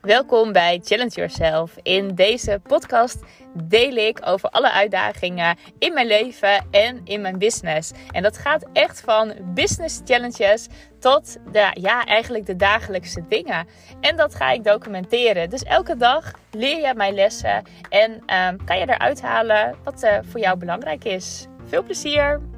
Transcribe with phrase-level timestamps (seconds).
[0.00, 1.76] Welkom bij Challenge Yourself.
[1.82, 7.92] In deze podcast deel ik over alle uitdagingen in mijn leven en in mijn business.
[8.10, 10.66] En dat gaat echt van business challenges
[10.98, 13.66] tot de, ja, eigenlijk de dagelijkse dingen.
[14.00, 15.50] En dat ga ik documenteren.
[15.50, 20.18] Dus elke dag leer je mijn lessen en um, kan je eruit halen wat uh,
[20.22, 21.46] voor jou belangrijk is.
[21.64, 22.55] Veel plezier!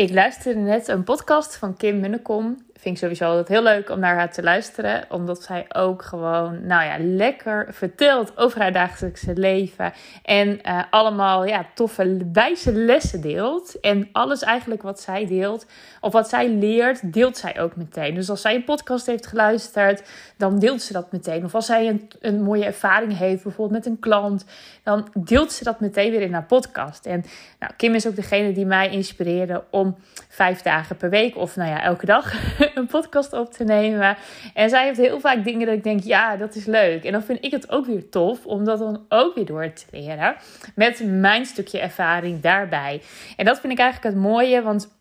[0.00, 3.98] Ik luisterde net een podcast van Kim Munnekom vind ik sowieso altijd heel leuk om
[3.98, 5.04] naar haar te luisteren.
[5.08, 9.92] Omdat zij ook gewoon, nou ja, lekker vertelt over haar dagelijkse leven.
[10.22, 13.80] En uh, allemaal, ja, toffe, wijze lessen deelt.
[13.80, 15.66] En alles eigenlijk wat zij deelt,
[16.00, 18.14] of wat zij leert, deelt zij ook meteen.
[18.14, 20.02] Dus als zij een podcast heeft geluisterd,
[20.36, 21.44] dan deelt ze dat meteen.
[21.44, 24.44] Of als zij een, een mooie ervaring heeft, bijvoorbeeld met een klant,
[24.82, 27.06] dan deelt ze dat meteen weer in haar podcast.
[27.06, 27.24] En
[27.58, 29.96] nou, Kim is ook degene die mij inspireerde om
[30.28, 32.32] vijf dagen per week, of nou ja, elke dag
[32.76, 34.16] een podcast op te nemen.
[34.54, 37.04] En zij heeft heel vaak dingen dat ik denk, ja, dat is leuk.
[37.04, 39.84] En dan vind ik het ook weer tof om dat dan ook weer door te
[39.90, 40.36] leren.
[40.74, 43.02] Met mijn stukje ervaring daarbij.
[43.36, 44.98] En dat vind ik eigenlijk het mooie, want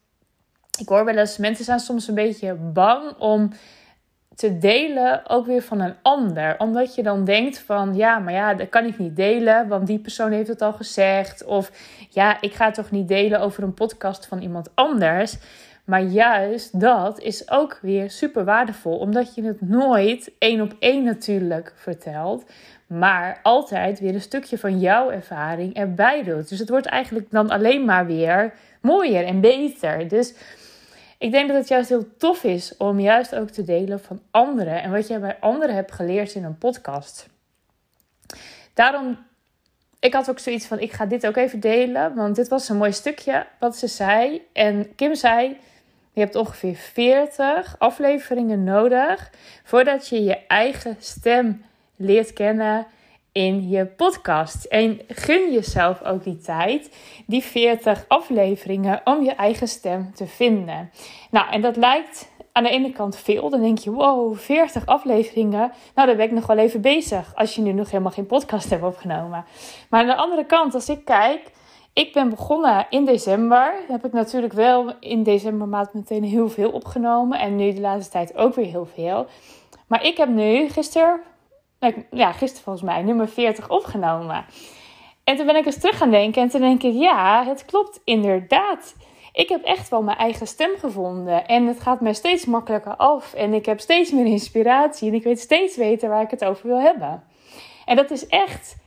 [0.80, 3.52] ik hoor wel eens, mensen zijn soms een beetje bang om
[4.40, 6.56] te delen ook weer van een ander.
[6.58, 10.00] Omdat je dan denkt van ja, maar ja, dat kan ik niet delen, want die
[10.00, 11.46] persoon heeft het al gezegd.
[11.46, 11.72] Of
[12.10, 15.38] ja, ik ga toch niet delen over een podcast van iemand anders.
[15.90, 21.04] Maar juist dat is ook weer super waardevol, omdat je het nooit één op één
[21.04, 22.52] natuurlijk vertelt,
[22.88, 26.50] maar altijd weer een stukje van jouw ervaring erbij doet.
[26.50, 30.08] Dus het wordt eigenlijk dan alleen maar weer mooier en beter.
[30.08, 30.34] Dus
[31.18, 34.82] ik denk dat het juist heel tof is om juist ook te delen van anderen
[34.82, 37.28] en wat jij bij anderen hebt geleerd in een podcast.
[38.74, 39.18] Daarom,
[40.00, 42.78] ik had ook zoiets van: ik ga dit ook even delen, want dit was een
[42.78, 44.42] mooi stukje wat ze zei.
[44.54, 45.58] En Kim zei
[46.12, 49.32] je hebt ongeveer 40 afleveringen nodig
[49.64, 52.88] voordat je je eigen stem leert kennen
[53.32, 54.66] in je podcast.
[54.66, 56.96] En gun jezelf ook die tijd,
[57.26, 60.92] die 40 afleveringen, om je eigen stem te vinden.
[61.32, 63.50] Nou, en dat lijkt aan de ene kant veel.
[63.50, 65.72] Dan denk je, wow, 40 afleveringen.
[65.96, 67.36] Nou, dan ben ik nog wel even bezig.
[67.36, 69.46] Als je nu nog helemaal geen podcast hebt opgenomen.
[69.90, 71.52] Maar aan de andere kant, als ik kijk
[72.00, 73.74] ik ben begonnen in december.
[73.88, 77.40] Heb ik natuurlijk wel in december maand meteen heel veel opgenomen.
[77.40, 79.28] En nu de laatste tijd ook weer heel veel.
[79.88, 81.22] Maar ik heb nu gisteren,
[82.12, 84.46] ja, gisteren volgens mij, nummer 40 opgenomen.
[85.24, 86.42] En toen ben ik eens terug gaan denken.
[86.42, 88.96] En toen denk ik, ja, het klopt inderdaad.
[89.34, 91.48] Ik heb echt wel mijn eigen stem gevonden.
[91.48, 93.34] En het gaat mij steeds makkelijker af.
[93.34, 95.10] En ik heb steeds meer inspiratie.
[95.10, 97.24] En ik weet steeds beter waar ik het over wil hebben.
[97.86, 98.78] En dat is echt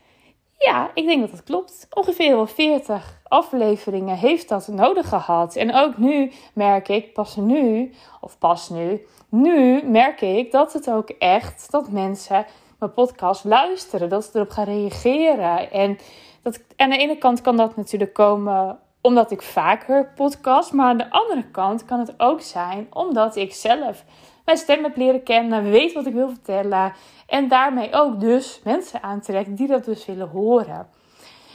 [0.63, 1.87] ja, ik denk dat dat klopt.
[1.95, 5.57] Ongeveer wel 40 afleveringen heeft dat nodig gehad.
[5.57, 10.91] En ook nu merk ik, pas nu, of pas nu, nu merk ik dat het
[10.91, 12.47] ook echt, dat mensen
[12.79, 14.09] mijn podcast luisteren.
[14.09, 15.71] Dat ze erop gaan reageren.
[15.71, 15.99] En
[16.43, 20.73] dat, aan de ene kant kan dat natuurlijk komen omdat ik vaker podcast.
[20.73, 24.05] Maar aan de andere kant kan het ook zijn omdat ik zelf
[24.45, 26.93] mijn stem heb leren kennen, weet wat ik wil vertellen.
[27.27, 30.89] En daarmee ook dus mensen aantrekken die dat dus willen horen.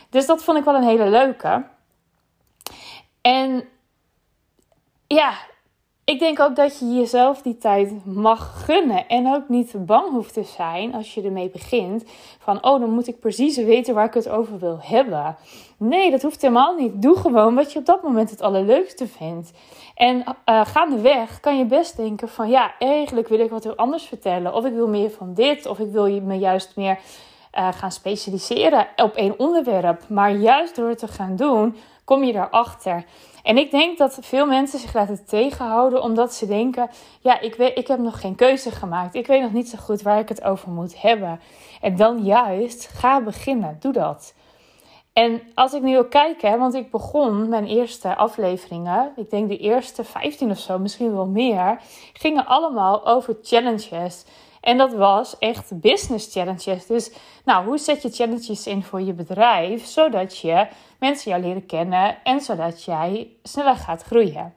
[0.10, 1.66] Dus dat vond ik wel een hele leuke.
[3.22, 3.64] En
[5.08, 5.34] ja,
[6.04, 9.08] ik denk ook dat je jezelf die tijd mag gunnen.
[9.08, 12.04] En ook niet bang hoeft te zijn als je ermee begint.
[12.40, 15.36] Van, oh, dan moet ik precies weten waar ik het over wil hebben.
[15.78, 17.02] Nee, dat hoeft helemaal niet.
[17.02, 19.52] Doe gewoon wat je op dat moment het allerleukste vindt.
[19.98, 24.04] En uh, gaandeweg kan je best denken van, ja, eigenlijk wil ik wat heel anders
[24.04, 24.54] vertellen.
[24.54, 25.66] Of ik wil meer van dit.
[25.66, 27.00] Of ik wil me juist meer
[27.58, 30.10] uh, gaan specialiseren op één onderwerp.
[30.10, 33.06] Maar juist door het te gaan doen, kom je daarachter.
[33.44, 37.78] En ik denk dat veel mensen zich laten tegenhouden omdat ze denken: ja, ik, weet,
[37.78, 39.16] ik heb nog geen keuze gemaakt.
[39.16, 41.40] Ik weet nog niet zo goed waar ik het over moet hebben.
[41.82, 43.78] En dan juist ga beginnen.
[43.80, 44.34] Doe dat.
[45.18, 49.50] En als ik nu ook kijk, hè, want ik begon mijn eerste afleveringen, ik denk
[49.50, 51.82] de eerste 15 of zo, misschien wel meer,
[52.14, 54.26] gingen allemaal over challenges.
[54.62, 56.86] En dat was echt business challenges.
[56.86, 57.12] Dus
[57.46, 60.68] nou, hoe zet je challenges in voor je bedrijf, zodat je
[61.00, 64.54] mensen jou leren kennen en zodat jij sneller gaat groeien.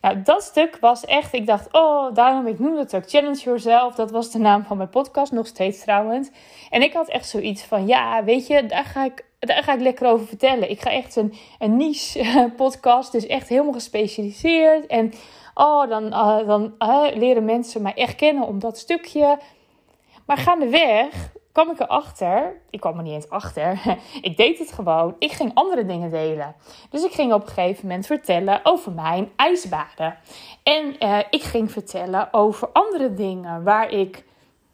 [0.00, 3.94] Nou, dat stuk was echt, ik dacht, oh, daarom, ik noemde het ook Challenge Yourself.
[3.94, 6.30] Dat was de naam van mijn podcast, nog steeds trouwens.
[6.70, 9.80] En ik had echt zoiets van, ja, weet je, daar ga ik, daar ga ik
[9.80, 10.70] lekker over vertellen.
[10.70, 14.86] Ik ga echt een, een niche podcast, dus echt helemaal gespecialiseerd.
[14.86, 15.12] En
[15.54, 19.38] oh, dan, uh, dan uh, leren mensen mij echt kennen om dat stukje.
[20.26, 23.80] Maar gaandeweg kwam ik erachter, ik kwam er niet eens achter,
[24.20, 25.14] ik deed het gewoon.
[25.18, 26.54] Ik ging andere dingen delen.
[26.90, 30.16] Dus ik ging op een gegeven moment vertellen over mijn ijsbaden.
[30.62, 30.96] En
[31.30, 34.24] ik ging vertellen over andere dingen waar ik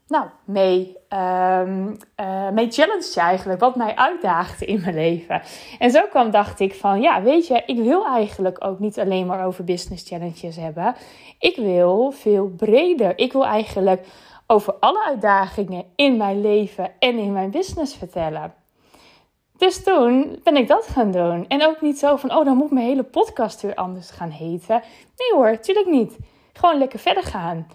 [0.06, 5.42] nou, mee, um, uh, mee challenge eigenlijk, wat mij uitdaagde in mijn leven.
[5.78, 9.26] En zo kwam, dacht ik van, ja, weet je, ik wil eigenlijk ook niet alleen
[9.26, 10.94] maar over business challenges hebben.
[11.38, 13.18] Ik wil veel breder.
[13.18, 14.06] Ik wil eigenlijk
[14.46, 18.54] over alle uitdagingen in mijn leven en in mijn business vertellen.
[19.56, 21.48] Dus toen ben ik dat gaan doen.
[21.48, 24.82] En ook niet zo van, oh, dan moet mijn hele podcast weer anders gaan heten.
[25.16, 26.18] Nee hoor, tuurlijk niet.
[26.52, 27.66] Gewoon lekker verder gaan.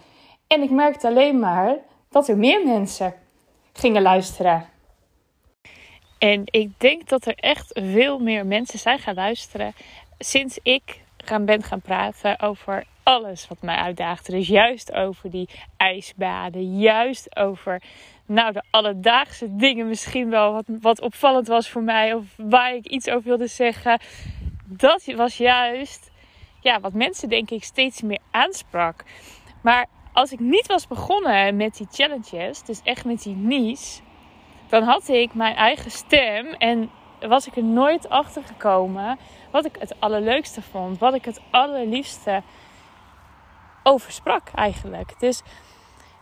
[0.46, 1.76] En ik merkte alleen maar
[2.10, 3.14] dat er meer mensen
[3.72, 4.68] gingen luisteren.
[6.18, 9.74] En ik denk dat er echt veel meer mensen zijn gaan luisteren
[10.18, 14.32] sinds ik gaan ben gaan praten over alles wat mij uitdaagde.
[14.32, 17.82] Dus juist over die ijsbaden, juist over
[18.26, 22.86] nou, de alledaagse dingen misschien wel wat, wat opvallend was voor mij of waar ik
[22.86, 24.00] iets over wilde zeggen.
[24.64, 26.10] Dat was juist
[26.60, 29.04] ja, wat mensen denk ik steeds meer aansprak.
[29.62, 29.86] Maar
[30.20, 34.02] als ik niet was begonnen met die challenges, dus echt met die niche,
[34.68, 36.90] dan had ik mijn eigen stem en
[37.20, 39.18] was ik er nooit achter gekomen
[39.50, 42.42] wat ik het allerleukste vond, wat ik het allerliefste
[43.82, 45.14] over sprak eigenlijk.
[45.18, 45.42] Dus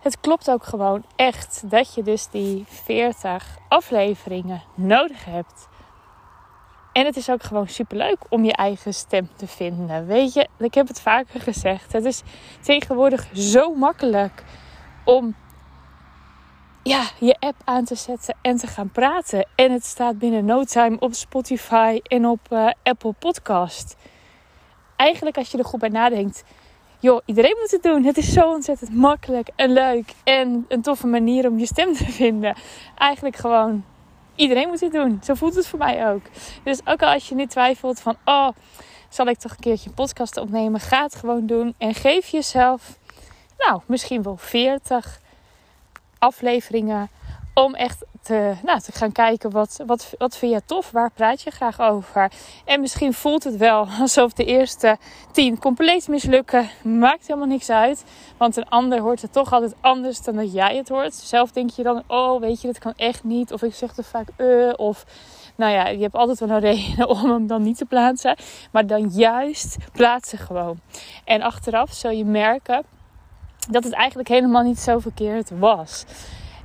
[0.01, 5.69] het klopt ook gewoon echt dat je dus die 40 afleveringen nodig hebt.
[6.99, 10.07] En het is ook gewoon superleuk om je eigen stem te vinden.
[10.07, 11.93] Weet je, ik heb het vaker gezegd.
[11.93, 12.23] Het is
[12.61, 14.45] tegenwoordig zo makkelijk
[15.05, 15.35] om
[16.83, 19.47] ja, je app aan te zetten en te gaan praten.
[19.55, 23.97] En het staat binnen no time op Spotify en op uh, Apple Podcast.
[24.97, 26.45] Eigenlijk als je er goed bij nadenkt,
[26.99, 28.05] joh, iedereen moet het doen.
[28.05, 32.13] Het is zo ontzettend makkelijk en leuk en een toffe manier om je stem te
[32.13, 32.57] vinden.
[32.95, 33.85] Eigenlijk gewoon
[34.39, 35.21] iedereen moet dit doen.
[35.25, 36.23] Zo voelt het voor mij ook.
[36.65, 38.49] Dus ook al als je nu twijfelt van, oh,
[39.09, 40.81] zal ik toch een keertje een podcast opnemen?
[40.81, 42.99] Ga het gewoon doen en geef jezelf,
[43.59, 45.21] nou, misschien wel 40
[46.19, 47.11] afleveringen
[47.55, 51.43] om echt te, nou, te gaan kijken wat, wat, wat vind je tof, waar praat
[51.43, 52.33] je graag over.
[52.65, 54.97] En misschien voelt het wel alsof de eerste
[55.33, 56.71] tien compleet mislukken.
[56.83, 58.05] Maakt helemaal niks uit,
[58.37, 61.15] want een ander hoort het toch altijd anders dan dat jij het hoort.
[61.15, 63.53] Zelf denk je dan, oh weet je, dat kan echt niet.
[63.53, 65.05] Of ik zeg te vaak, uh, of
[65.57, 68.37] nou ja, je hebt altijd wel een reden om hem dan niet te plaatsen.
[68.73, 70.81] Maar dan juist plaatsen gewoon.
[71.25, 72.85] En achteraf zul je merken
[73.71, 76.05] dat het eigenlijk helemaal niet zo verkeerd was.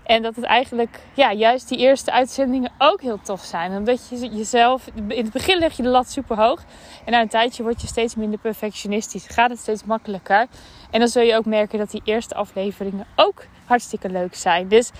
[0.03, 3.75] En dat het eigenlijk, ja, juist die eerste uitzendingen ook heel tof zijn.
[3.75, 6.63] Omdat je jezelf, in het begin leg je de lat super hoog.
[7.05, 9.27] En na een tijdje word je steeds minder perfectionistisch.
[9.27, 10.47] Gaat het steeds makkelijker.
[10.91, 14.67] En dan zul je ook merken dat die eerste afleveringen ook hartstikke leuk zijn.
[14.67, 14.91] Dus,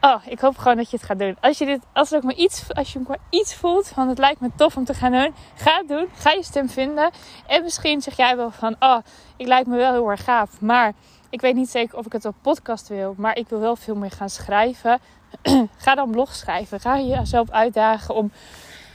[0.00, 1.36] oh, ik hoop gewoon dat je het gaat doen.
[1.40, 4.18] Als je dit, als er ook maar iets, als je maar iets voelt van het
[4.18, 5.34] lijkt me tof om te gaan doen.
[5.54, 6.08] Ga het doen.
[6.14, 7.10] Ga je stem vinden.
[7.46, 8.98] En misschien zeg jij wel van, oh,
[9.36, 10.60] ik lijkt me wel heel erg gaaf.
[10.60, 10.92] Maar
[11.32, 13.94] ik weet niet zeker of ik het op podcast wil, maar ik wil wel veel
[13.94, 15.00] meer gaan schrijven.
[15.76, 16.80] Ga dan blog schrijven.
[16.80, 18.32] Ga jezelf uitdagen om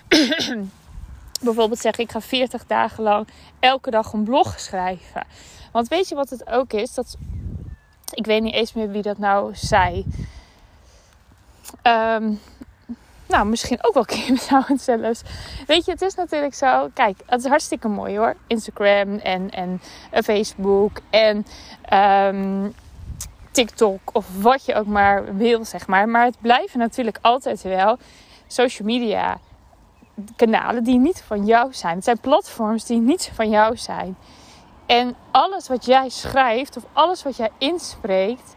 [1.45, 3.28] bijvoorbeeld zeggen: ik ga 40 dagen lang
[3.60, 5.25] elke dag een blog schrijven.
[5.72, 6.94] Want weet je wat het ook is?
[6.94, 7.18] Dat,
[8.13, 10.06] ik weet niet eens meer wie dat nou zei.
[11.83, 12.40] Um,
[13.27, 15.21] nou, misschien ook wel Kim trouwens zelfs.
[15.68, 16.89] Weet je, het is natuurlijk zo.
[16.94, 18.35] Kijk, het is hartstikke mooi hoor.
[18.47, 21.45] Instagram en, en eh, Facebook en
[21.94, 22.73] um,
[23.52, 26.09] TikTok of wat je ook maar wil, zeg maar.
[26.09, 27.97] Maar het blijven natuurlijk altijd wel
[28.47, 29.37] social media
[30.35, 31.95] kanalen die niet van jou zijn.
[31.95, 34.18] Het zijn platforms die niet van jou zijn.
[34.85, 38.56] En alles wat jij schrijft of alles wat jij inspreekt,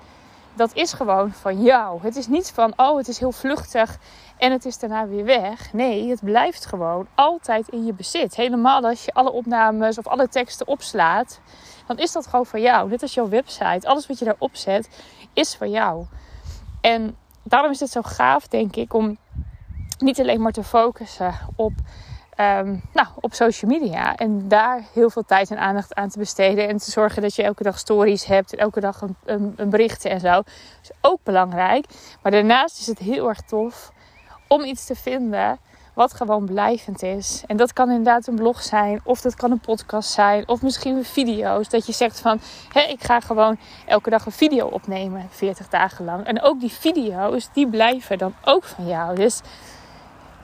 [0.54, 2.02] dat is gewoon van jou.
[2.02, 3.98] Het is niet van, oh, het is heel vluchtig
[4.40, 5.72] en het is daarna weer weg.
[5.72, 8.36] Nee, het blijft gewoon altijd in je bezit.
[8.36, 11.40] Helemaal als je alle opnames of alle teksten opslaat,
[11.86, 12.88] dan is dat gewoon van jou.
[12.88, 13.88] Dit is jouw website.
[13.88, 14.88] Alles wat je daarop zet,
[15.32, 16.04] is van jou.
[16.80, 19.18] En daarom is het zo gaaf, denk ik, om
[19.98, 21.72] niet alleen maar te focussen op
[22.40, 24.16] Ehm, nou, op social media.
[24.16, 26.68] En daar heel veel tijd en aandacht aan te besteden.
[26.68, 28.52] En te zorgen dat je elke dag stories hebt.
[28.52, 30.30] En elke dag een, een, een berichten en zo.
[30.30, 30.46] Dat
[30.82, 31.86] is ook belangrijk.
[32.22, 33.92] Maar daarnaast is het heel erg tof
[34.52, 35.58] om iets te vinden
[35.94, 37.42] wat gewoon blijvend is.
[37.46, 41.04] En dat kan inderdaad een blog zijn, of dat kan een podcast zijn, of misschien
[41.04, 41.68] video's.
[41.68, 42.40] Dat je zegt van,
[42.72, 46.26] hé, ik ga gewoon elke dag een video opnemen, 40 dagen lang.
[46.26, 49.14] En ook die video's, die blijven dan ook van jou.
[49.16, 49.40] Dus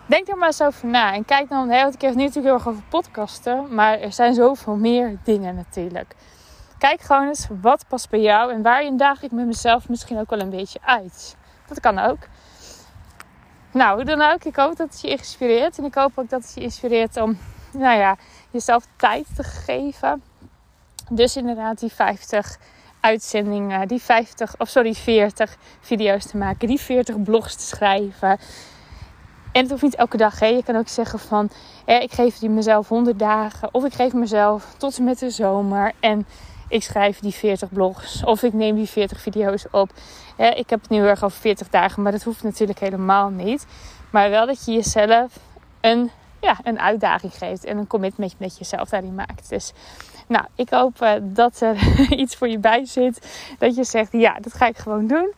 [0.07, 1.15] Denk er maar eens over na.
[1.15, 3.75] En kijk dan, want ik heb het nu natuurlijk heel erg over podcasten.
[3.75, 6.15] Maar er zijn zoveel meer dingen natuurlijk.
[6.79, 8.53] Kijk gewoon eens wat past bij jou.
[8.53, 11.37] En waar je daag ik met mezelf misschien ook wel een beetje uit.
[11.67, 12.19] Dat kan ook.
[13.77, 15.79] Nou, hoe dan ook, ik hoop dat het je inspireert.
[15.79, 17.39] En ik hoop ook dat het je inspireert om,
[17.73, 18.17] nou ja,
[18.51, 20.23] jezelf tijd te geven.
[21.11, 22.59] Dus inderdaad, die 50
[23.01, 28.39] uitzendingen, die 50, of sorry, 40 video's te maken, die 40 blogs te schrijven.
[29.53, 30.39] En het hoeft niet elke dag.
[30.39, 30.47] Hè.
[30.47, 31.51] Je kan ook zeggen van,
[31.85, 33.75] ik geef die mezelf 100 dagen.
[33.75, 35.93] Of ik geef mezelf tot en met de zomer.
[36.01, 36.27] En
[36.69, 38.25] ik schrijf die 40 blogs.
[38.25, 39.91] Of ik neem die 40 video's op.
[40.37, 42.03] ik heb het nu heel erg over 40 dagen.
[42.03, 43.67] Maar dat hoeft natuurlijk helemaal niet.
[44.11, 45.39] Maar wel dat je jezelf
[45.81, 47.65] een, ja, een uitdaging geeft.
[47.65, 49.49] En een commitment met jezelf daarin maakt.
[49.49, 49.73] Dus
[50.27, 51.77] nou, ik hoop uh, dat er
[52.23, 53.47] iets voor je bij zit.
[53.59, 55.33] Dat je zegt, ja, dat ga ik gewoon doen.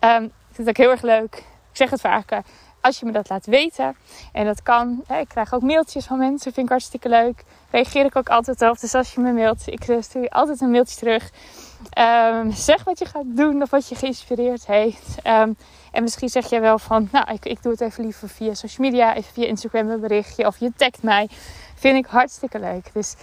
[0.00, 1.34] Um, ik vind het ook heel erg leuk.
[1.70, 2.42] Ik zeg het vaker
[2.80, 3.96] als je me dat laat weten.
[4.32, 5.02] En dat kan.
[5.06, 6.52] Hè, ik krijg ook mailtjes van mensen.
[6.52, 7.44] Vind ik hartstikke leuk.
[7.70, 8.80] Reageer ik ook altijd op.
[8.80, 11.30] Dus als je me mailt, ik stuur je altijd een mailtje terug.
[11.98, 15.26] Um, zeg wat je gaat doen of wat je geïnspireerd heeft.
[15.26, 15.56] Um,
[15.92, 18.90] en misschien zeg jij wel van, nou, ik, ik doe het even liever via social
[18.90, 21.28] media, even via Instagram een berichtje of je tagt mij.
[21.74, 22.90] Vind ik hartstikke leuk.
[22.92, 23.14] Dus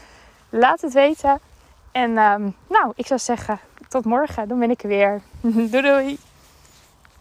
[0.49, 1.39] laat het weten.
[1.91, 4.47] En um, nou, ik zou zeggen, tot morgen.
[4.47, 5.21] Dan ben ik er weer.
[5.71, 6.17] doei doei.